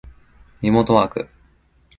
[0.63, 1.29] リモートワーク